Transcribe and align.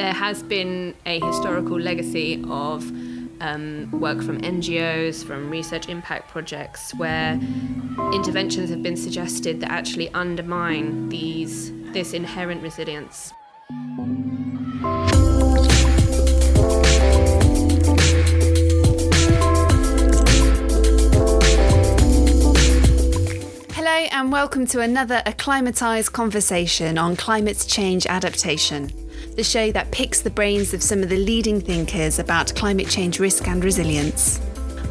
there 0.00 0.14
has 0.14 0.42
been 0.42 0.94
a 1.04 1.20
historical 1.20 1.78
legacy 1.78 2.42
of 2.48 2.90
um, 3.42 3.90
work 4.00 4.22
from 4.22 4.40
NGOs, 4.40 5.22
from 5.22 5.50
research 5.50 5.90
impact 5.90 6.26
projects, 6.30 6.94
where 6.94 7.34
interventions 8.14 8.70
have 8.70 8.82
been 8.82 8.96
suggested 8.96 9.60
that 9.60 9.70
actually 9.70 10.08
undermine 10.14 11.10
these 11.10 11.70
this 11.92 12.14
inherent 12.14 12.62
resilience. 12.62 13.34
Hello, 23.74 23.96
and 24.12 24.32
welcome 24.32 24.66
to 24.68 24.80
another 24.80 25.22
Acclimatise 25.26 26.08
conversation 26.08 26.96
on 26.96 27.16
climate 27.16 27.62
change 27.68 28.06
adaptation, 28.06 28.90
the 29.36 29.44
show 29.44 29.72
that 29.72 29.90
picks 29.90 30.20
the 30.20 30.30
brains 30.30 30.74
of 30.74 30.82
some 30.82 31.02
of 31.02 31.08
the 31.08 31.16
leading 31.16 31.60
thinkers 31.60 32.18
about 32.18 32.54
climate 32.54 32.88
change 32.88 33.18
risk 33.18 33.48
and 33.48 33.64
resilience. 33.64 34.40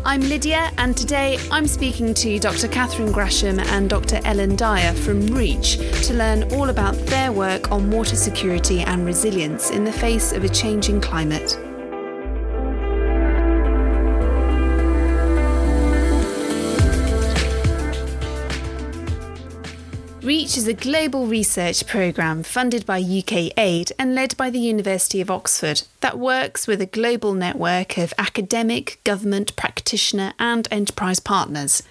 I'm 0.06 0.22
Lydia, 0.22 0.72
and 0.78 0.96
today 0.96 1.38
I'm 1.52 1.68
speaking 1.68 2.14
to 2.16 2.40
Dr. 2.40 2.68
Catherine 2.68 3.12
Grasham 3.12 3.60
and 3.60 3.90
Dr. 3.90 4.22
Ellen 4.24 4.56
Dyer 4.56 4.94
from 4.94 5.28
REACH 5.28 5.78
to 6.08 6.14
learn 6.14 6.52
all 6.54 6.70
about 6.70 6.96
their 7.08 7.32
work 7.32 7.72
on 7.72 7.92
water 7.92 8.16
security 8.16 8.80
and 8.80 9.06
resilience 9.06 9.72
in 9.72 9.84
the 9.84 9.92
face 9.92 10.32
of 10.32 10.44
a 10.44 10.50
changing 10.50 11.02
climate. 11.02 11.58
REACH 20.30 20.58
is 20.58 20.68
a 20.68 20.76
global 20.76 21.26
research 21.26 21.88
programme 21.88 22.44
funded 22.44 22.86
by 22.86 23.00
UK 23.02 23.52
Aid 23.58 23.92
and 23.98 24.14
led 24.14 24.38
by 24.38 24.52
the 24.52 24.60
University 24.60 25.22
of 25.22 25.32
Oxford 25.32 25.82
that 26.02 26.20
works 26.20 26.68
with 26.68 26.80
a 26.82 26.86
global 26.86 27.34
network 27.34 27.98
of 27.98 28.14
academic, 28.16 29.00
government, 29.04 29.56
practitioner, 29.56 30.34
and 30.38 30.68
enterprise 30.70 31.20
partners. 31.20 31.82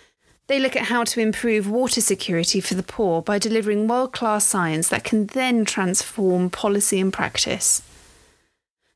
They 0.46 0.60
look 0.60 0.76
at 0.76 0.84
how 0.84 1.02
to 1.02 1.20
improve 1.20 1.68
water 1.68 2.00
security 2.00 2.60
for 2.60 2.74
the 2.74 2.84
poor 2.84 3.22
by 3.22 3.40
delivering 3.40 3.88
world 3.88 4.12
class 4.12 4.44
science 4.44 4.88
that 4.90 5.02
can 5.02 5.26
then 5.26 5.64
transform 5.64 6.48
policy 6.48 7.00
and 7.00 7.12
practice. 7.12 7.82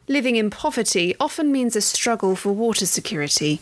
Living 0.07 0.37
in 0.37 0.51
poverty 0.51 1.17
often 1.19 1.51
means 1.51 1.75
a 1.75 1.81
struggle 1.81 2.37
for 2.37 2.53
water 2.53 2.87
security, 2.87 3.61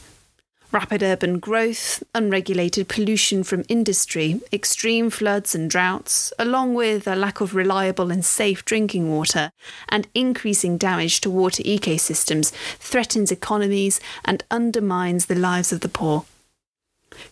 Rapid 0.72 1.02
urban 1.02 1.40
growth, 1.40 2.04
unregulated 2.14 2.86
pollution 2.86 3.42
from 3.42 3.64
industry, 3.68 4.40
extreme 4.52 5.10
floods 5.10 5.52
and 5.52 5.68
droughts, 5.68 6.32
along 6.38 6.74
with 6.74 7.08
a 7.08 7.16
lack 7.16 7.40
of 7.40 7.56
reliable 7.56 8.12
and 8.12 8.24
safe 8.24 8.64
drinking 8.64 9.10
water, 9.10 9.50
and 9.88 10.06
increasing 10.14 10.78
damage 10.78 11.20
to 11.22 11.30
water 11.30 11.64
ecosystems 11.64 12.52
threatens 12.78 13.32
economies 13.32 14.00
and 14.24 14.44
undermines 14.48 15.26
the 15.26 15.34
lives 15.34 15.72
of 15.72 15.80
the 15.80 15.88
poor. 15.88 16.24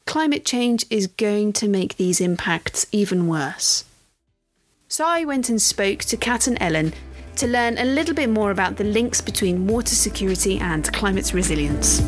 Climate 0.05 0.45
change 0.45 0.85
is 0.91 1.07
going 1.07 1.53
to 1.53 1.69
make 1.69 1.97
these 1.97 2.21
impacts 2.21 2.87
even 2.91 3.29
worse. 3.29 3.85
So 4.89 5.05
I 5.07 5.25
went 5.25 5.49
and 5.49 5.63
spoke 5.63 6.01
to 6.01 6.17
Kat 6.17 6.49
and 6.49 6.59
Ellen 6.61 6.93
to 7.37 7.47
learn 7.47 7.79
a 7.79 7.85
little 7.85 8.17
bit 8.17 8.31
more 8.31 8.51
about 8.51 8.79
the 8.79 8.85
links 8.85 9.21
between 9.21 9.69
water 9.69 9.95
security 9.95 10.59
and 10.59 10.93
climate 10.93 11.33
resilience. 11.33 12.03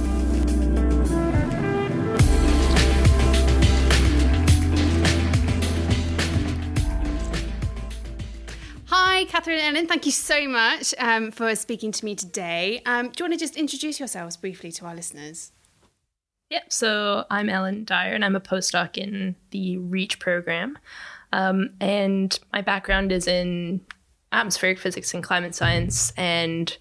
Hi, 9.21 9.27
Catherine 9.27 9.59
and 9.59 9.77
Ellen. 9.77 9.87
Thank 9.87 10.07
you 10.07 10.13
so 10.13 10.49
much 10.49 10.95
um, 10.97 11.31
for 11.31 11.55
speaking 11.55 11.93
to 11.93 12.05
me 12.07 12.15
today. 12.15 12.81
Um, 12.87 13.11
do 13.11 13.17
you 13.19 13.25
want 13.25 13.35
to 13.35 13.39
just 13.39 13.55
introduce 13.55 13.99
yourselves 13.99 14.39
briefly 14.39 14.73
to 14.73 14.87
our 14.87 14.95
listeners? 14.95 15.53
Yep. 16.49 16.73
So 16.73 17.27
I'm 17.31 17.51
Ellen 17.51 17.85
Dyer, 17.85 18.15
and 18.15 18.25
I'm 18.25 18.35
a 18.35 18.41
postdoc 18.41 18.97
in 18.97 19.37
the 19.51 19.77
REACH 19.77 20.21
program. 20.21 20.79
Um, 21.35 21.75
and 21.83 22.41
my 22.51 22.63
background 22.63 23.13
is 23.13 23.29
in 23.29 23.83
atmospheric 24.33 24.79
physics 24.79 25.13
and 25.13 25.23
climate 25.23 25.55
science. 25.55 26.15
And 26.17 26.75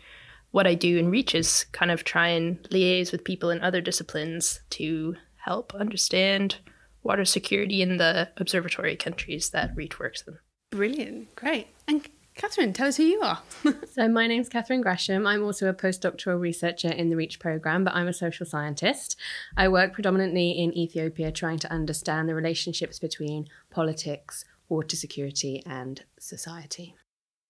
what 0.51 0.65
I 0.65 0.75
do 0.75 0.97
in 0.97 1.11
REACH 1.11 1.35
is 1.35 1.65
kind 1.73 1.91
of 1.91 2.05
try 2.05 2.29
and 2.29 2.63
liaise 2.69 3.11
with 3.11 3.25
people 3.25 3.49
in 3.49 3.59
other 3.59 3.81
disciplines 3.81 4.61
to 4.69 5.17
help 5.43 5.75
understand 5.75 6.55
water 7.03 7.25
security 7.25 7.81
in 7.81 7.97
the 7.97 8.29
observatory 8.37 8.95
countries 8.95 9.49
that 9.49 9.75
REACH 9.75 9.99
works 9.99 10.23
in. 10.25 10.37
Brilliant. 10.71 11.35
Great. 11.35 11.67
And 11.85 12.07
Catherine, 12.39 12.71
tell 12.71 12.87
us 12.87 12.95
who 12.95 13.03
you 13.03 13.19
are. 13.19 13.41
so, 13.91 14.07
my 14.07 14.25
name's 14.25 14.47
Catherine 14.47 14.81
Grasham. 14.81 15.27
I'm 15.27 15.43
also 15.43 15.67
a 15.67 15.73
postdoctoral 15.73 16.39
researcher 16.39 16.87
in 16.87 17.09
the 17.09 17.17
REACH 17.17 17.37
program, 17.37 17.83
but 17.83 17.93
I'm 17.93 18.07
a 18.07 18.13
social 18.13 18.45
scientist. 18.45 19.17
I 19.57 19.67
work 19.67 19.91
predominantly 19.91 20.51
in 20.51 20.71
Ethiopia 20.73 21.33
trying 21.33 21.59
to 21.59 21.69
understand 21.71 22.29
the 22.29 22.35
relationships 22.35 22.97
between 22.97 23.49
politics, 23.69 24.45
water 24.69 24.95
security, 24.95 25.61
and 25.65 26.05
society. 26.17 26.95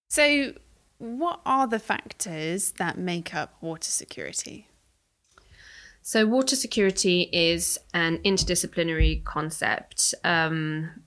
So, 0.09 0.53
what 0.97 1.41
are 1.45 1.67
the 1.67 1.77
factors 1.77 2.71
that 2.79 2.97
make 2.97 3.35
up 3.35 3.61
water 3.61 3.91
security? 3.91 4.69
So, 6.01 6.25
water 6.25 6.55
security 6.55 7.29
is 7.31 7.77
an 7.93 8.17
interdisciplinary 8.25 9.23
concept. 9.23 10.15
Um, 10.23 11.03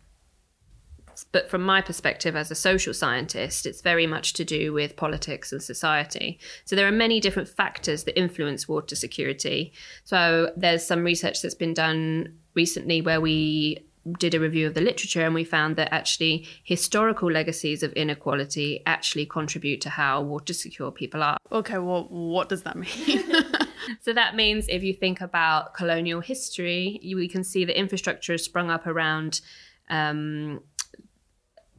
but 1.33 1.51
from 1.51 1.63
my 1.63 1.81
perspective 1.81 2.37
as 2.37 2.51
a 2.51 2.55
social 2.55 2.95
scientist, 2.95 3.67
it's 3.67 3.81
very 3.81 4.07
much 4.07 4.35
to 4.35 4.45
do 4.45 4.73
with 4.73 4.97
politics 4.97 5.51
and 5.51 5.63
society. 5.63 6.39
So 6.65 6.77
there 6.77 6.87
are 6.87 6.93
many 6.93 7.21
different 7.21 7.49
factors 7.49 8.05
that 8.05 8.19
influence 8.19 8.69
water 8.69 8.95
security. 8.95 9.73
So 10.05 10.53
there's 10.57 10.87
some 10.87 11.03
research 11.03 11.43
that's 11.43 11.55
been 11.55 11.75
done 11.75 12.35
recently 12.55 13.01
where 13.01 13.21
we 13.21 13.87
did 14.19 14.35
a 14.35 14.41
review 14.41 14.67
of 14.67 14.75
the 14.75 14.81
literature 14.81 15.25
and 15.25 15.35
we 15.35 15.45
found 15.45 15.77
that 15.77 15.93
actually 15.93 16.47
historical 16.65 17.31
legacies 17.31 17.83
of 17.83 17.93
inequality 17.93 18.83
actually 18.85 19.25
contribute 19.25 19.81
to 19.81 19.89
how 19.89 20.21
water 20.21 20.53
secure 20.53 20.91
people 20.91 21.23
are. 21.23 21.39
Okay, 21.53 21.79
well, 21.79 22.09
what 22.11 22.49
does 22.49 22.65
that 22.65 22.77
mean? 22.77 23.23
so 24.01 24.13
that 24.13 24.35
means 24.35 24.67
if 24.69 24.83
you 24.83 24.93
think 24.93 25.21
about 25.21 25.75
colonial 25.75 26.21
history, 26.21 26.99
you, 27.03 27.17
we 27.17 27.29
can 27.29 27.45
see 27.45 27.65
that 27.65 27.79
infrastructure 27.79 28.33
has 28.33 28.43
sprung 28.43 28.71
up 28.71 28.87
around 28.87 29.41
um, 29.89 30.61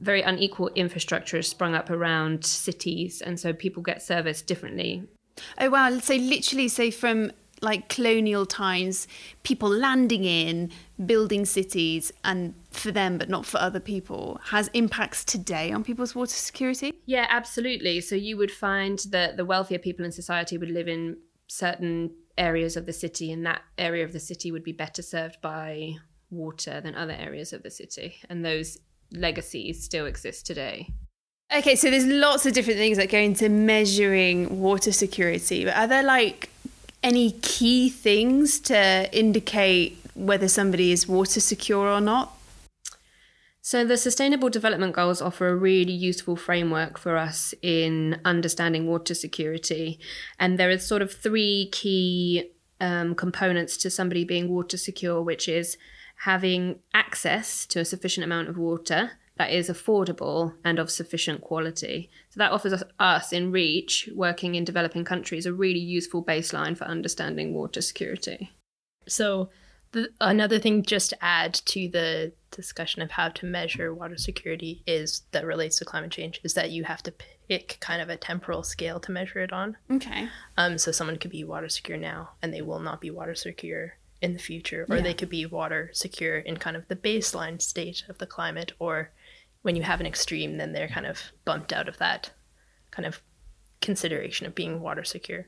very 0.04 0.22
unequal 0.22 0.70
infrastructure 0.76 1.38
has 1.38 1.48
sprung 1.48 1.74
up 1.74 1.90
around 1.90 2.46
cities, 2.46 3.22
and 3.22 3.40
so 3.40 3.54
people 3.54 3.82
get 3.82 4.02
serviced 4.02 4.46
differently. 4.48 5.04
Oh 5.58 5.70
wow! 5.70 5.98
So 6.00 6.16
literally, 6.16 6.68
say 6.68 6.92
from 6.92 7.32
like 7.62 7.88
colonial 7.88 8.46
times, 8.46 9.08
people 9.44 9.70
landing 9.70 10.26
in, 10.26 10.70
building 11.06 11.46
cities, 11.46 12.12
and 12.24 12.54
for 12.72 12.92
them, 12.92 13.18
but 13.18 13.30
not 13.30 13.46
for 13.46 13.58
other 13.60 13.80
people, 13.80 14.40
has 14.44 14.70
impacts 14.74 15.24
today 15.24 15.72
on 15.72 15.84
people's 15.84 16.14
water 16.14 16.34
security? 16.34 16.94
Yeah, 17.06 17.26
absolutely. 17.30 18.02
So 18.02 18.16
you 18.16 18.36
would 18.36 18.52
find 18.52 19.00
that 19.12 19.38
the 19.38 19.46
wealthier 19.46 19.80
people 19.80 20.04
in 20.04 20.12
society 20.12 20.58
would 20.58 20.72
live 20.72 20.90
in 20.90 21.18
certain 21.48 22.12
areas 22.38 22.76
of 22.76 22.86
the 22.86 22.94
city, 22.94 23.32
and 23.32 23.46
that 23.46 23.62
area 23.78 24.04
of 24.04 24.12
the 24.12 24.20
city 24.20 24.52
would 24.52 24.64
be 24.64 24.74
better 24.74 25.02
served 25.02 25.40
by 25.42 25.94
water 26.30 26.82
than 26.82 26.96
other 26.96 27.14
areas 27.14 27.54
of 27.54 27.64
the 27.64 27.72
city. 27.72 28.16
And 28.30 28.44
those 28.44 28.78
legacies 29.14 29.84
still 29.84 30.06
exist 30.06 30.46
today. 30.46 30.90
Okay, 31.56 31.76
so 31.76 31.92
there's 31.92 32.06
lots 32.06 32.46
of 32.46 32.54
different 32.54 32.80
things 32.80 32.98
that 32.98 33.10
go 33.10 33.20
into 33.20 33.48
measuring 33.48 34.60
water 34.60 34.92
security, 34.92 35.66
but 35.66 35.76
are 35.76 35.88
there 35.88 36.04
like 36.04 36.50
any 37.04 37.32
key 37.42 37.90
things 37.90 38.60
to 38.62 39.10
indicate 39.12 39.98
whether 40.16 40.48
somebody 40.48 40.92
is 40.92 41.08
water 41.08 41.40
secure 41.40 41.88
or 41.88 42.02
not? 42.02 42.36
So, 43.66 43.86
the 43.86 43.96
Sustainable 43.96 44.50
Development 44.50 44.94
Goals 44.94 45.22
offer 45.22 45.48
a 45.48 45.56
really 45.56 45.94
useful 45.94 46.36
framework 46.36 46.98
for 46.98 47.16
us 47.16 47.54
in 47.62 48.20
understanding 48.26 48.88
water 48.88 49.14
security. 49.14 50.00
And 50.38 50.58
there 50.58 50.70
are 50.70 50.78
sort 50.78 51.02
of 51.02 51.14
three 51.14 51.70
key 51.72 52.52
um, 52.82 53.16
components 53.16 53.78
to 53.78 53.90
somebody 53.90 54.26
being 54.26 54.50
water 54.50 54.76
secure, 54.76 55.22
which 55.22 55.48
is 55.48 55.78
having 56.24 56.80
access 56.94 57.66
to 57.66 57.82
a 57.82 57.86
sufficient 57.86 58.24
amount 58.24 58.48
of 58.48 58.58
water 58.58 59.12
that 59.36 59.52
is 59.52 59.70
affordable 59.70 60.54
and 60.64 60.80
of 60.80 60.90
sufficient 60.90 61.42
quality. 61.42 62.10
So 62.30 62.38
that 62.38 62.54
offers 62.54 62.82
us, 62.98 63.34
in 63.34 63.52
REACH, 63.52 64.08
working 64.16 64.56
in 64.56 64.64
developing 64.64 65.04
countries, 65.04 65.46
a 65.46 65.52
really 65.52 65.82
useful 65.82 66.24
baseline 66.24 66.78
for 66.78 66.86
understanding 66.86 67.54
water 67.54 67.82
security. 67.82 68.54
So 69.06 69.50
the, 69.92 70.12
another 70.22 70.60
thing 70.60 70.84
just 70.84 71.10
to 71.10 71.22
add 71.22 71.56
to 71.56 71.90
the 71.90 72.32
discussion 72.52 73.02
of 73.02 73.12
how 73.12 73.28
to 73.30 73.46
measure 73.46 73.94
water 73.94 74.18
security 74.18 74.82
is 74.88 75.24
that 75.32 75.46
relates 75.46 75.78
to 75.80 75.86
climate 75.86 76.12
change 76.12 76.40
is 76.46 76.54
that 76.54 76.72
you 76.72 76.86
have 76.86 77.04
to 77.04 77.14
pick 77.50 77.80
kind 77.82 78.02
of 78.02 78.08
a 78.08 78.16
temporal 78.16 78.64
scale 78.64 79.02
to 79.02 79.12
measure 79.12 79.40
it 79.40 79.52
on. 79.52 79.76
Okay. 79.92 80.30
Um, 80.56 80.78
so 80.78 80.94
someone 80.94 81.18
could 81.18 81.32
be 81.32 81.44
water 81.44 81.68
secure 81.68 81.98
now 81.98 82.30
and 82.42 82.54
they 82.54 82.62
will 82.62 82.80
not 82.80 83.02
be 83.02 83.12
water 83.12 83.36
secure 83.36 83.98
in 84.24 84.34
the 84.34 84.40
future, 84.40 84.86
or 84.90 84.96
yeah. 84.96 85.04
they 85.04 85.14
could 85.14 85.30
be 85.30 85.46
water 85.46 85.90
secure 85.92 86.38
in 86.38 86.56
kind 86.56 86.78
of 86.78 86.88
the 86.88 86.96
baseline 86.96 87.62
state 87.62 88.04
of 88.08 88.18
the 88.18 88.26
climate, 88.26 88.72
or 88.80 89.12
when 89.64 89.76
you 89.76 89.84
have 89.84 90.00
an 90.00 90.06
extreme, 90.06 90.58
then 90.58 90.72
they're 90.72 90.88
kind 90.88 91.06
of 91.06 91.20
bumped 91.44 91.74
out 91.74 91.90
of 91.90 91.98
that 91.98 92.32
kind 92.90 93.06
of 93.06 93.22
consideration 93.82 94.48
of 94.48 94.56
being 94.56 94.80
water 94.80 95.04
secure. 95.04 95.46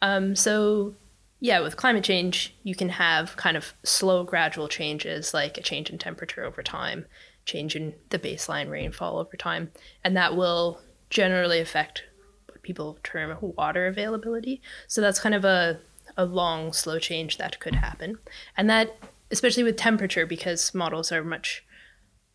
Um, 0.00 0.34
so, 0.34 0.94
yeah, 1.40 1.60
with 1.60 1.76
climate 1.76 2.04
change, 2.04 2.56
you 2.62 2.74
can 2.74 2.88
have 2.88 3.36
kind 3.36 3.56
of 3.56 3.74
slow, 3.84 4.24
gradual 4.24 4.66
changes 4.66 5.34
like 5.34 5.58
a 5.58 5.62
change 5.62 5.90
in 5.90 5.98
temperature 5.98 6.44
over 6.44 6.62
time, 6.62 7.04
change 7.44 7.76
in 7.76 7.94
the 8.08 8.18
baseline 8.18 8.70
rainfall 8.70 9.18
over 9.18 9.36
time, 9.36 9.70
and 10.02 10.16
that 10.16 10.36
will 10.36 10.80
generally 11.10 11.60
affect 11.60 12.04
what 12.46 12.62
people 12.62 12.98
term 13.02 13.36
water 13.40 13.86
availability. 13.86 14.62
So, 14.86 15.02
that's 15.02 15.20
kind 15.20 15.34
of 15.34 15.44
a, 15.44 15.80
a 16.16 16.24
long, 16.24 16.72
slow 16.72 16.98
change 16.98 17.38
that 17.38 17.60
could 17.60 17.74
happen. 17.74 18.18
And 18.56 18.68
that, 18.70 18.96
especially 19.30 19.62
with 19.62 19.76
temperature, 19.76 20.26
because 20.26 20.74
models 20.74 21.12
are 21.12 21.24
much 21.24 21.64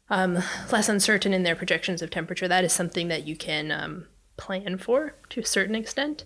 um, 0.09 0.39
less 0.71 0.89
uncertain 0.89 1.33
in 1.33 1.43
their 1.43 1.55
projections 1.55 2.01
of 2.01 2.09
temperature, 2.09 2.47
that 2.47 2.63
is 2.63 2.73
something 2.73 3.07
that 3.07 3.25
you 3.27 3.35
can 3.35 3.71
um, 3.71 4.07
plan 4.37 4.77
for 4.77 5.15
to 5.29 5.41
a 5.41 5.45
certain 5.45 5.75
extent. 5.75 6.25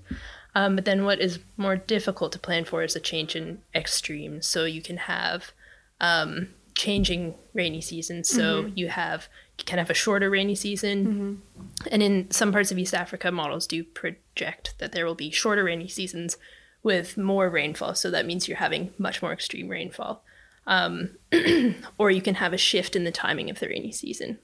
Um, 0.56 0.76
but 0.76 0.86
then 0.86 1.04
what 1.04 1.20
is 1.20 1.40
more 1.58 1.76
difficult 1.76 2.32
to 2.32 2.40
plan 2.40 2.66
for 2.66 2.82
is 2.84 2.96
a 2.96 3.00
change 3.00 3.36
in 3.36 3.62
extremes. 3.74 4.48
So 4.48 4.66
you 4.66 4.82
can 4.82 4.98
have 4.98 5.52
um, 6.00 6.50
changing 6.76 7.36
rainy 7.54 7.82
seasons. 7.82 8.30
So 8.30 8.64
mm-hmm. 8.64 8.78
you 8.78 8.88
have 8.90 9.28
you 9.58 9.64
can 9.64 9.80
have 9.80 9.90
a 9.90 9.94
shorter 9.94 10.30
rainy 10.30 10.56
season, 10.56 11.06
mm-hmm. 11.06 11.88
and 11.90 12.04
in 12.04 12.30
some 12.30 12.52
parts 12.52 12.72
of 12.72 12.78
East 12.78 12.94
Africa, 12.94 13.32
models 13.32 13.66
do 13.68 13.86
project 13.86 14.76
that 14.80 14.92
there 14.92 15.06
will 15.06 15.16
be 15.16 15.32
shorter 15.32 15.64
rainy 15.64 15.88
seasons 15.88 16.38
with 16.86 17.18
more 17.18 17.50
rainfall. 17.50 17.96
So 17.96 18.12
that 18.12 18.28
means 18.28 18.48
you're 18.48 18.58
having 18.58 18.94
much 19.00 19.20
more 19.24 19.34
extreme 19.34 19.68
rainfall. 19.68 20.24
Um, 20.68 21.18
or 21.98 22.12
you 22.12 22.22
can 22.22 22.36
have 22.36 22.54
a 22.54 22.58
shift 22.58 22.96
in 22.96 23.06
the 23.06 23.12
timing 23.12 23.50
of 23.50 23.60
the 23.60 23.68
rainy 23.68 23.92
season. 23.92 24.38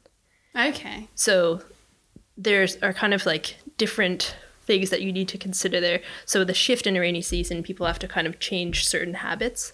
Okay. 0.58 1.08
So 1.14 1.62
there's 2.36 2.78
are 2.78 2.94
kind 2.94 3.14
of 3.14 3.28
like 3.28 3.58
different 3.78 4.36
things 4.64 4.90
that 4.90 5.04
you 5.04 5.14
need 5.14 5.28
to 5.28 5.38
consider 5.38 5.80
there. 5.80 6.02
So 6.26 6.44
the 6.44 6.56
shift 6.56 6.88
in 6.88 6.98
a 6.98 7.00
rainy 7.00 7.22
season, 7.22 7.62
people 7.62 7.86
have 7.86 8.00
to 8.00 8.08
kind 8.08 8.26
of 8.26 8.40
change 8.40 8.88
certain 8.88 9.14
habits 9.14 9.74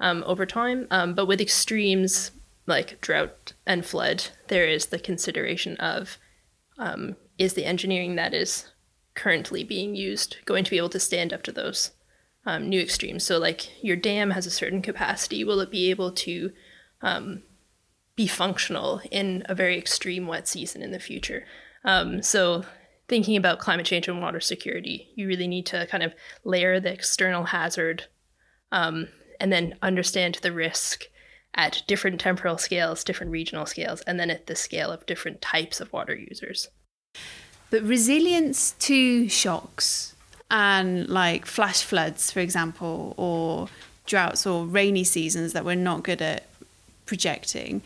um, 0.00 0.24
over 0.26 0.46
time. 0.46 0.86
Um, 0.90 1.14
but 1.14 1.26
with 1.26 1.40
extremes 1.40 2.30
like 2.66 2.98
drought 3.02 3.52
and 3.66 3.84
flood, 3.84 4.28
there 4.48 4.66
is 4.66 4.86
the 4.86 4.98
consideration 4.98 5.76
of 5.76 6.16
um, 6.78 7.16
is 7.36 7.52
the 7.52 7.66
engineering 7.66 8.16
that 8.16 8.32
is 8.32 8.70
currently 9.14 9.64
being 9.64 9.94
used 9.94 10.36
going 10.44 10.64
to 10.64 10.70
be 10.70 10.76
able 10.76 10.90
to 10.90 11.00
stand 11.00 11.32
up 11.32 11.42
to 11.42 11.52
those 11.52 11.90
um, 12.46 12.68
new 12.68 12.80
extremes? 12.80 13.24
So 13.24 13.38
like 13.38 13.84
your 13.84 13.96
dam 13.96 14.30
has 14.30 14.46
a 14.46 14.50
certain 14.50 14.80
capacity, 14.80 15.44
will 15.44 15.60
it 15.60 15.70
be 15.70 15.90
able 15.90 16.12
to 16.12 16.52
um, 17.02 17.42
be 18.16 18.26
functional 18.26 19.02
in 19.10 19.42
a 19.46 19.54
very 19.54 19.76
extreme 19.76 20.26
wet 20.26 20.48
season 20.48 20.82
in 20.82 20.90
the 20.90 20.98
future? 20.98 21.44
Um, 21.84 22.22
so, 22.22 22.64
thinking 23.08 23.36
about 23.36 23.60
climate 23.60 23.86
change 23.86 24.08
and 24.08 24.20
water 24.20 24.40
security, 24.40 25.08
you 25.14 25.28
really 25.28 25.46
need 25.46 25.66
to 25.66 25.86
kind 25.86 26.02
of 26.02 26.12
layer 26.42 26.80
the 26.80 26.92
external 26.92 27.44
hazard 27.44 28.06
um, 28.72 29.06
and 29.38 29.52
then 29.52 29.76
understand 29.80 30.40
the 30.42 30.50
risk 30.50 31.04
at 31.54 31.84
different 31.86 32.20
temporal 32.20 32.58
scales, 32.58 33.04
different 33.04 33.30
regional 33.30 33.64
scales, 33.64 34.00
and 34.02 34.18
then 34.18 34.30
at 34.30 34.46
the 34.46 34.56
scale 34.56 34.90
of 34.90 35.06
different 35.06 35.40
types 35.40 35.80
of 35.80 35.92
water 35.92 36.16
users. 36.16 36.68
But 37.70 37.82
resilience 37.82 38.72
to 38.72 39.28
shocks 39.28 40.15
and 40.50 41.08
like 41.08 41.46
flash 41.46 41.82
floods, 41.82 42.30
for 42.30 42.40
example, 42.40 43.14
or 43.16 43.68
droughts 44.06 44.46
or 44.46 44.64
rainy 44.64 45.04
seasons 45.04 45.52
that 45.52 45.64
we're 45.64 45.74
not 45.74 46.02
good 46.02 46.22
at 46.22 46.46
projecting, 47.06 47.82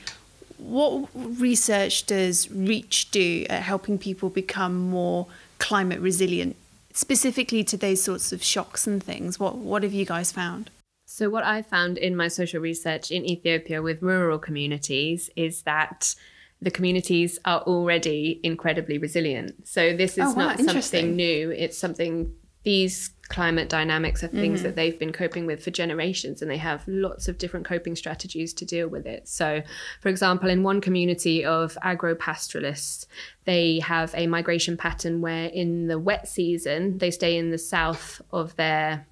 what 0.58 1.08
research 1.14 2.06
does 2.06 2.50
REACH 2.50 3.10
do 3.10 3.46
at 3.48 3.62
helping 3.62 3.98
people 3.98 4.28
become 4.28 4.90
more 4.90 5.26
climate 5.58 6.00
resilient, 6.00 6.56
specifically 6.92 7.64
to 7.64 7.76
those 7.76 8.02
sorts 8.02 8.32
of 8.32 8.42
shocks 8.42 8.86
and 8.86 9.02
things? 9.02 9.40
What 9.40 9.56
what 9.56 9.82
have 9.82 9.92
you 9.92 10.04
guys 10.04 10.32
found? 10.32 10.70
So, 11.06 11.28
what 11.28 11.44
I 11.44 11.62
found 11.62 11.98
in 11.98 12.14
my 12.14 12.28
social 12.28 12.60
research 12.60 13.10
in 13.10 13.24
Ethiopia 13.24 13.82
with 13.82 14.02
rural 14.02 14.38
communities 14.38 15.28
is 15.34 15.62
that 15.62 16.14
the 16.62 16.70
communities 16.70 17.38
are 17.44 17.62
already 17.62 18.38
incredibly 18.44 18.98
resilient. 18.98 19.66
So, 19.66 19.96
this 19.96 20.12
is 20.12 20.26
oh, 20.26 20.34
wow, 20.34 20.54
not 20.54 20.60
something 20.60 21.16
new. 21.16 21.50
It's 21.50 21.76
something 21.76 22.32
these 22.62 23.10
climate 23.30 23.68
dynamics 23.68 24.24
are 24.24 24.28
things 24.28 24.58
mm-hmm. 24.58 24.66
that 24.66 24.76
they've 24.76 24.98
been 24.98 25.12
coping 25.12 25.46
with 25.46 25.62
for 25.62 25.70
generations 25.70 26.42
and 26.42 26.50
they 26.50 26.56
have 26.56 26.82
lots 26.88 27.28
of 27.28 27.38
different 27.38 27.64
coping 27.64 27.94
strategies 27.94 28.52
to 28.52 28.64
deal 28.64 28.88
with 28.88 29.06
it. 29.06 29.28
So, 29.28 29.62
for 30.00 30.08
example, 30.08 30.50
in 30.50 30.64
one 30.64 30.80
community 30.80 31.44
of 31.44 31.78
agro-pastoralists, 31.82 33.06
they 33.44 33.78
have 33.78 34.12
a 34.16 34.26
migration 34.26 34.76
pattern 34.76 35.20
where 35.20 35.46
in 35.46 35.86
the 35.86 35.98
wet 35.98 36.28
season 36.28 36.98
they 36.98 37.12
stay 37.12 37.36
in 37.36 37.50
the 37.50 37.58
south 37.58 38.20
of 38.32 38.56
their 38.56 39.06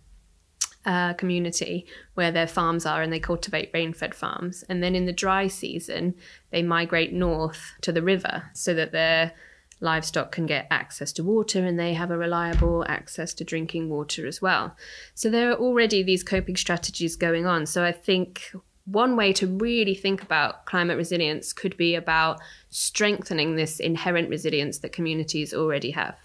uh, 0.85 1.13
community 1.15 1.87
where 2.15 2.33
their 2.33 2.47
farms 2.47 2.87
are 2.87 3.03
and 3.03 3.13
they 3.13 3.21
cultivate 3.21 3.71
rain 3.73 3.93
fed 3.93 4.15
farms. 4.15 4.65
And 4.69 4.83
then 4.83 4.97
in 4.97 5.07
the 5.07 5.13
dry 5.13 5.47
season, 5.47 6.15
they 6.51 6.63
migrate 6.63 7.13
north 7.13 7.75
to 7.83 7.93
the 7.93 8.03
river 8.03 8.51
so 8.53 8.75
that 8.75 8.91
they're 8.91 9.33
livestock 9.81 10.33
can 10.33 10.47
get 10.47 10.67
access 10.71 11.13
to 11.13 11.25
water 11.25 11.65
and 11.65 11.79
they 11.79 11.95
have 11.95 12.11
a 12.11 12.19
reliable 12.19 12.85
access 12.89 13.33
to 13.35 13.45
drinking 13.45 13.89
water 13.89 14.27
as 14.27 14.43
well. 14.43 14.77
So 15.15 15.31
there 15.31 15.51
are 15.51 15.57
already 15.57 16.03
these 16.03 16.23
coping 16.23 16.57
strategies 16.57 17.17
going 17.17 17.47
on. 17.47 17.67
So 17.67 17.85
I 17.85 17.93
think 17.93 18.53
one 18.85 19.17
way 19.17 19.33
to 19.35 19.47
really 19.47 19.95
think 19.95 20.23
about 20.23 20.65
climate 20.65 20.97
resilience 20.97 21.53
could 21.53 21.77
be 21.77 21.95
about 21.95 22.41
strengthening 22.71 23.55
this 23.55 23.81
inherent 23.81 24.31
resilience 24.31 24.79
that 24.79 24.93
communities 24.93 25.53
already 25.53 25.91
have. 25.91 26.17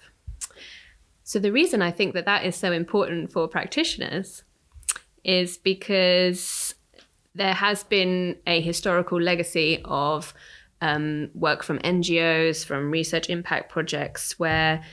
So 1.24 1.40
the 1.40 1.52
reason 1.52 1.82
I 1.82 1.92
think 1.92 2.14
that 2.14 2.26
that 2.26 2.46
is 2.46 2.56
so 2.56 2.72
important 2.72 3.32
for 3.32 3.48
practitioners 3.48 4.44
is 5.24 5.58
because 5.58 6.76
there 7.36 7.54
has 7.54 7.84
been 7.84 8.38
a 8.46 8.62
historical 8.62 9.20
legacy 9.20 9.82
of 9.86 10.34
um, 10.84 11.30
work 11.34 11.64
from 11.64 11.80
NGOs, 11.80 12.66
from 12.66 12.92
research 12.92 13.30
impact 13.30 13.72
projects, 13.72 14.38
where 14.38 14.84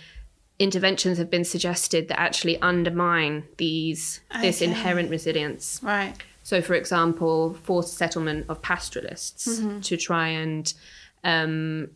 interventions 0.60 1.18
have 1.18 1.28
been 1.28 1.44
suggested 1.44 2.06
that 2.08 2.20
actually 2.20 2.60
undermine 2.62 3.44
these 3.56 4.20
okay. 4.30 4.42
this 4.42 4.62
inherent 4.62 5.10
resilience. 5.10 5.80
Right. 5.82 6.14
So, 6.44 6.62
for 6.62 6.74
example, 6.74 7.54
forced 7.64 7.94
settlement 7.94 8.46
of 8.48 8.62
pastoralists 8.62 9.48
mm-hmm. 9.48 9.80
to 9.80 9.96
try 9.96 10.28
and 10.28 10.72
um, 11.24 11.90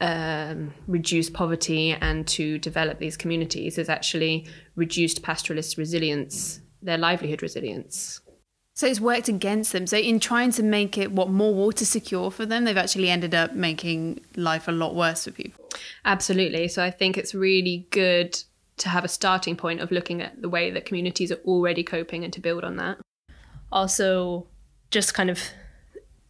um, 0.00 0.74
reduce 0.88 1.30
poverty 1.30 1.92
and 1.92 2.26
to 2.26 2.58
develop 2.58 2.98
these 2.98 3.16
communities 3.16 3.76
has 3.76 3.88
actually 3.88 4.48
reduced 4.74 5.22
pastoralist 5.22 5.78
resilience, 5.78 6.60
their 6.82 6.98
livelihood 6.98 7.40
resilience. 7.40 8.20
So 8.76 8.86
it's 8.86 9.00
worked 9.00 9.30
against 9.30 9.72
them. 9.72 9.86
So 9.86 9.96
in 9.96 10.20
trying 10.20 10.52
to 10.52 10.62
make 10.62 10.98
it 10.98 11.10
what 11.10 11.30
more 11.30 11.54
water 11.54 11.86
secure 11.86 12.30
for 12.30 12.44
them, 12.44 12.64
they've 12.64 12.76
actually 12.76 13.08
ended 13.08 13.34
up 13.34 13.54
making 13.54 14.20
life 14.36 14.68
a 14.68 14.72
lot 14.72 14.94
worse 14.94 15.24
for 15.24 15.30
people. 15.30 15.64
Absolutely. 16.04 16.68
So 16.68 16.84
I 16.84 16.90
think 16.90 17.16
it's 17.16 17.34
really 17.34 17.86
good 17.90 18.38
to 18.76 18.90
have 18.90 19.02
a 19.02 19.08
starting 19.08 19.56
point 19.56 19.80
of 19.80 19.90
looking 19.90 20.20
at 20.20 20.42
the 20.42 20.50
way 20.50 20.70
that 20.70 20.84
communities 20.84 21.32
are 21.32 21.40
already 21.46 21.82
coping 21.82 22.22
and 22.22 22.30
to 22.34 22.40
build 22.40 22.64
on 22.64 22.76
that. 22.76 22.98
Also, 23.72 24.46
just 24.90 25.14
kind 25.14 25.30
of 25.30 25.40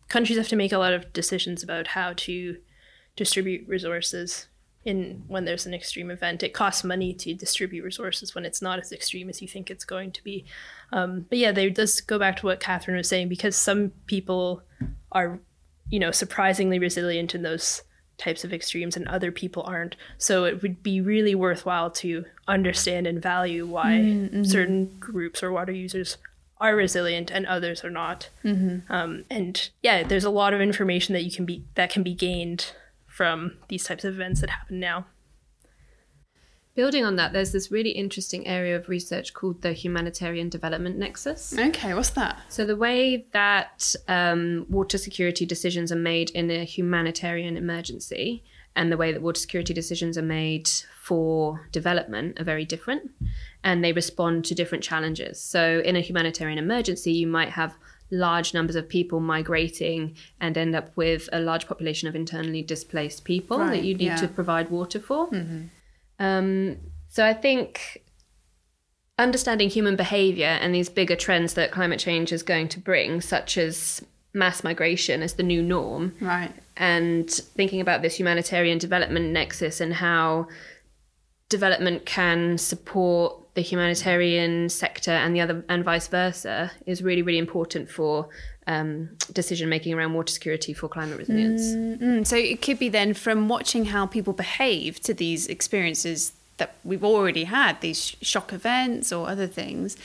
countries 0.09 0.39
have 0.39 0.47
to 0.47 0.57
make 0.57 0.71
a 0.71 0.79
lot 0.79 0.93
of 0.93 1.13
decisions 1.13 1.65
about 1.65 1.89
how 1.89 2.13
to 2.13 2.59
distribute 3.17 3.67
resources 3.67 4.47
in 4.87 5.25
when 5.27 5.45
there's 5.45 5.67
an 5.67 5.75
extreme 5.75 6.11
event. 6.11 6.45
It 6.45 6.55
costs 6.55 6.85
money 6.85 7.13
to 7.13 7.35
distribute 7.35 7.83
resources 7.83 8.35
when 8.35 8.47
it's 8.47 8.63
not 8.63 8.79
as 8.79 8.93
extreme 8.93 9.29
as 9.29 9.43
you 9.43 9.49
think 9.49 9.69
it's 9.69 9.85
going 9.85 10.13
to 10.13 10.25
be. 10.25 10.47
Um, 10.93 11.27
but 11.29 11.39
yeah, 11.39 11.53
they 11.53 11.69
does 11.69 12.01
go 12.01 12.19
back 12.19 12.37
to 12.39 12.47
what 12.47 12.61
Catherine 12.61 12.97
was 12.97 13.09
saying 13.09 13.29
because 13.29 13.57
some 13.57 13.91
people 14.07 14.63
are, 15.11 15.41
you 15.91 15.99
know, 15.99 16.13
surprisingly 16.13 16.79
resilient 16.79 17.35
in 17.35 17.43
those 17.43 17.83
types 18.17 18.45
of 18.45 18.53
extremes 18.53 18.97
and 18.97 19.07
other 19.09 19.33
people 19.33 19.65
aren't. 19.65 19.97
So 20.19 20.45
it 20.45 20.63
would 20.63 20.83
be 20.85 21.01
really 21.01 21.35
worthwhile 21.35 21.91
to 21.91 22.25
understand 22.47 23.09
and 23.09 23.21
value 23.21 23.67
why 23.67 23.91
mm-hmm. 23.91 24.45
certain 24.45 24.97
groups 25.01 25.43
or 25.43 25.51
water 25.51 25.73
users 25.73 26.17
are 26.59 26.77
resilient 26.77 27.31
and 27.33 27.45
others 27.45 27.85
are 27.85 27.91
not. 27.91 28.31
Mm-hmm. 28.45 28.91
Um, 28.91 29.25
and 29.29 29.69
yeah, 29.83 30.05
there's 30.05 30.25
a 30.25 30.31
lot 30.31 30.55
of 30.55 30.61
information 30.61 31.13
that 31.15 31.25
you 31.25 31.33
can 31.33 31.45
be 31.45 31.65
that 31.75 31.91
can 31.91 32.05
be 32.05 32.15
gained 32.15 32.73
from 33.17 33.57
these 33.69 33.83
types 33.83 34.05
of 34.05 34.15
events 34.15 34.43
that 34.43 34.51
happen 34.51 34.79
now. 34.79 35.07
Building 36.75 37.07
on 37.07 37.17
that, 37.17 37.33
there's 37.33 37.53
this 37.53 37.71
really 37.71 37.93
interesting 37.93 38.47
area 38.47 38.77
of 38.77 38.91
research 38.91 39.33
called 39.33 39.63
the 39.63 39.73
humanitarian 39.73 40.51
development 40.51 40.99
nexus. 40.99 41.59
Okay, 41.59 41.95
what's 41.95 42.11
that? 42.11 42.39
So, 42.51 42.67
the 42.67 42.77
way 42.77 43.27
that 43.33 43.95
um, 44.07 44.67
water 44.69 44.99
security 44.99 45.47
decisions 45.47 45.91
are 45.91 45.97
made 45.97 46.29
in 46.31 46.51
a 46.51 46.65
humanitarian 46.65 47.57
emergency 47.57 48.45
and 48.77 48.93
the 48.93 48.99
way 48.99 49.11
that 49.11 49.23
water 49.23 49.41
security 49.41 49.73
decisions 49.73 50.19
are 50.19 50.23
made 50.23 50.69
for 51.01 51.67
development 51.73 52.39
are 52.39 52.45
very 52.45 52.67
different 52.67 53.11
and 53.65 53.83
they 53.83 53.95
respond 53.95 54.45
to 54.45 54.55
different 54.55 54.85
challenges. 54.85 55.41
So, 55.41 55.81
in 55.83 55.97
a 55.97 56.01
humanitarian 56.01 56.59
emergency, 56.59 57.13
you 57.13 57.27
might 57.27 57.53
have 57.53 57.79
large 58.11 58.55
numbers 58.55 58.77
of 58.77 58.89
people 58.89 59.21
migrating 59.21 60.17
and 60.41 60.57
end 60.57 60.75
up 60.75 60.97
with 60.97 61.29
a 61.33 61.41
large 61.41 61.67
population 61.67 62.09
of 62.09 62.15
internally 62.15 62.63
displaced 62.63 63.25
people 63.25 63.59
right, 63.59 63.71
that 63.71 63.85
you 63.85 63.95
need 63.95 64.07
yeah. 64.07 64.17
to 64.17 64.29
provide 64.29 64.71
water 64.71 65.01
for. 65.01 65.29
Mm-hmm. 65.31 65.63
Um, 66.19 66.77
So 67.09 67.25
I 67.25 67.35
think 67.35 68.03
understanding 69.19 69.71
human 69.71 69.97
behavior 69.97 70.59
and 70.61 70.75
these 70.75 70.89
bigger 70.89 71.17
trends 71.17 71.55
that 71.55 71.73
climate 71.73 71.99
change 71.99 72.33
is 72.33 72.43
going 72.43 72.69
to 72.69 72.79
bring, 72.79 73.21
such 73.21 73.57
as 73.59 74.05
mass 74.35 74.63
migration 74.63 75.23
as 75.23 75.35
the 75.35 75.43
new 75.43 75.63
norm, 75.63 76.15
Right. 76.21 76.53
and 76.77 77.31
thinking 77.31 77.81
about 77.81 78.03
this 78.03 78.19
humanitarian 78.19 78.79
development 78.79 79.33
nexus 79.33 79.81
and 79.81 79.95
how 79.95 80.49
development 81.49 82.05
can 82.05 82.59
support 82.59 83.46
the 83.57 83.63
humanitarian 83.63 84.69
sector 84.69 85.11
and 85.11 85.35
the 85.35 85.41
other 85.41 85.65
and 85.69 85.83
vice 85.83 86.09
versa 86.09 86.71
is 86.85 87.03
really 87.03 87.23
really 87.23 87.39
important 87.39 87.91
for 87.91 88.29
um, 88.67 89.09
decision 89.33 89.69
making 89.69 89.95
around 89.95 90.13
water 90.13 90.33
security 90.33 90.73
for 90.73 90.89
climate 90.89 91.19
resilience. 91.19 91.63
Mm, 91.63 92.27
so 92.27 92.37
it 92.37 92.61
could 92.61 92.79
be 92.79 92.89
then 92.89 93.15
from 93.15 93.49
watching 93.49 93.87
how 93.87 94.07
people 94.07 94.33
behave 94.33 95.01
to 95.01 95.15
these 95.15 95.47
experiences 95.47 96.33
that 96.57 96.75
we've 96.85 97.05
already 97.05 97.45
had, 97.45 97.81
these 97.81 98.01
sh- 98.01 98.17
shock 98.23 98.53
events 98.53 99.13
or 99.13 99.29
other 99.29 99.47
things, 99.47 99.97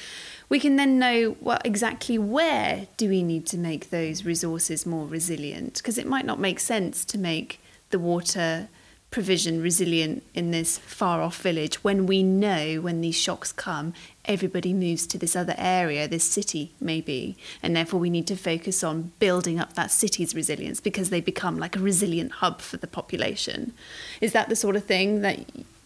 we 0.48 0.60
can 0.60 0.76
then 0.76 1.00
know 1.00 1.36
well 1.42 1.60
exactly 1.66 2.18
where 2.18 2.88
do 2.98 3.10
we 3.10 3.24
need 3.24 3.46
to 3.48 3.58
make 3.58 3.90
those 3.90 4.24
resources 4.26 4.86
more 4.86 5.08
resilient 5.08 5.76
because 5.78 5.98
it 5.98 6.06
might 6.06 6.26
not 6.26 6.40
make 6.40 6.60
sense 6.60 7.04
to 7.06 7.18
make 7.18 7.60
the 7.90 8.00
water 8.00 8.70
provision 9.12 9.62
resilient 9.62 10.24
in 10.34 10.52
this 10.52 10.78
far 10.78 11.22
off 11.22 11.42
village. 11.42 11.84
When 11.84 12.06
we 12.06 12.24
know 12.24 12.80
when 12.82 13.02
these 13.02 13.16
shocks 13.16 13.52
come 13.52 13.94
everybody 14.26 14.72
moves 14.72 15.08
to 15.08 15.18
this 15.18 15.36
other 15.36 15.56
area 15.58 16.08
this 16.08 16.24
city 16.24 16.72
maybe. 16.80 17.36
And 17.62 17.76
therefore 17.76 18.00
we 18.00 18.10
need 18.10 18.28
to 18.28 18.36
focus 18.36 18.84
on 18.84 19.12
building 19.20 19.60
up 19.60 19.74
that 19.74 19.92
city's 19.92 20.34
resilience 20.36 20.80
because 20.80 21.10
they 21.10 21.22
become 21.22 21.58
like 21.58 21.76
a 21.76 21.80
resilient 21.80 22.32
hub 22.34 22.62
for 22.62 22.78
the 22.78 22.88
population. 22.88 23.74
Is 24.22 24.32
that 24.34 24.48
the 24.50 24.56
sort 24.56 24.76
of 24.76 24.86
thing 24.86 25.22
that 25.22 25.40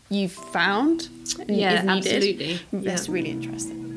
you've 0.10 0.34
found 0.34 1.08
Yeah, 1.48 1.84
absolutely. 1.88 2.60
that's 2.72 3.08
Yeah. 3.08 3.14
really 3.14 3.32
interesting 3.32 3.95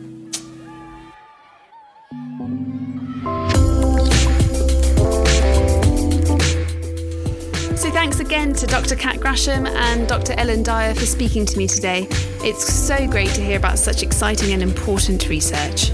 thanks 7.98 8.20
again 8.20 8.52
to 8.52 8.64
Dr. 8.64 8.94
Kat 8.94 9.16
Grasham 9.16 9.66
and 9.66 10.06
Dr. 10.06 10.32
Ellen 10.38 10.62
Dyer 10.62 10.94
for 10.94 11.04
speaking 11.04 11.44
to 11.44 11.58
me 11.58 11.66
today. 11.66 12.06
It's 12.44 12.72
so 12.72 13.08
great 13.08 13.30
to 13.30 13.40
hear 13.40 13.56
about 13.56 13.76
such 13.76 14.04
exciting 14.04 14.52
and 14.52 14.62
important 14.62 15.28
research. 15.28 15.90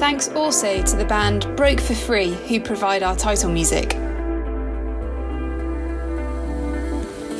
Thanks 0.00 0.26
also 0.30 0.82
to 0.82 0.96
the 0.96 1.06
band 1.08 1.46
Broke 1.56 1.80
for 1.80 1.94
Free, 1.94 2.32
who 2.48 2.58
provide 2.58 3.04
our 3.04 3.14
title 3.14 3.48
music. 3.52 3.96